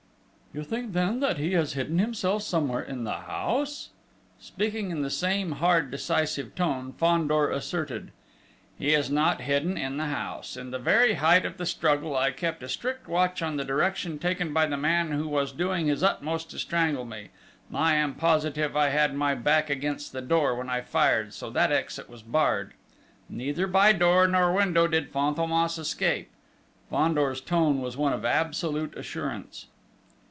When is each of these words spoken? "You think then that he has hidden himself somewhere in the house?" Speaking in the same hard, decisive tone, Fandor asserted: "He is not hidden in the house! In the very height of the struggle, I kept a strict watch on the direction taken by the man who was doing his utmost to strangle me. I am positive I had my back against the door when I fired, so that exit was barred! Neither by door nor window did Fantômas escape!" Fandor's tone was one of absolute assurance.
"You 0.53 0.63
think 0.63 0.91
then 0.91 1.21
that 1.21 1.37
he 1.37 1.53
has 1.53 1.75
hidden 1.75 1.97
himself 1.97 2.43
somewhere 2.43 2.81
in 2.83 3.05
the 3.05 3.19
house?" 3.19 3.91
Speaking 4.37 4.91
in 4.91 5.01
the 5.01 5.09
same 5.09 5.53
hard, 5.53 5.89
decisive 5.89 6.55
tone, 6.55 6.91
Fandor 6.91 7.49
asserted: 7.49 8.11
"He 8.77 8.93
is 8.93 9.09
not 9.09 9.39
hidden 9.39 9.77
in 9.77 9.95
the 9.95 10.07
house! 10.07 10.57
In 10.57 10.71
the 10.71 10.77
very 10.77 11.13
height 11.13 11.45
of 11.45 11.55
the 11.55 11.65
struggle, 11.65 12.17
I 12.17 12.31
kept 12.31 12.63
a 12.63 12.67
strict 12.67 13.07
watch 13.07 13.41
on 13.41 13.55
the 13.55 13.63
direction 13.63 14.19
taken 14.19 14.51
by 14.51 14.65
the 14.65 14.75
man 14.75 15.11
who 15.13 15.29
was 15.29 15.53
doing 15.53 15.87
his 15.87 16.03
utmost 16.03 16.49
to 16.51 16.59
strangle 16.59 17.05
me. 17.05 17.29
I 17.73 17.95
am 17.95 18.15
positive 18.15 18.75
I 18.75 18.89
had 18.89 19.15
my 19.15 19.33
back 19.35 19.69
against 19.69 20.11
the 20.11 20.19
door 20.21 20.53
when 20.55 20.69
I 20.69 20.81
fired, 20.81 21.33
so 21.33 21.49
that 21.51 21.71
exit 21.71 22.09
was 22.09 22.23
barred! 22.23 22.73
Neither 23.29 23.67
by 23.67 23.93
door 23.93 24.27
nor 24.27 24.51
window 24.51 24.85
did 24.85 25.13
Fantômas 25.13 25.79
escape!" 25.79 26.29
Fandor's 26.89 27.39
tone 27.39 27.79
was 27.79 27.95
one 27.95 28.11
of 28.11 28.25
absolute 28.25 28.97
assurance. 28.97 29.67